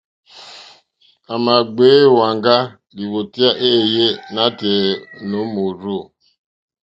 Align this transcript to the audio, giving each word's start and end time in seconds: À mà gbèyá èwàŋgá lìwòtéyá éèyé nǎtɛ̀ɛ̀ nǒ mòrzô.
À 1.33 1.35
mà 1.45 1.53
gbèyá 1.75 1.99
èwàŋgá 2.07 2.57
lìwòtéyá 2.95 3.49
éèyé 3.67 4.07
nǎtɛ̀ɛ̀ 4.33 4.99
nǒ 5.29 5.39
mòrzô. 5.53 5.97